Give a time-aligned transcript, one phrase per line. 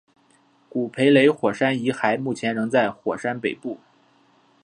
[0.67, 3.77] 古培雷火山遗骸目前仍在火山北部。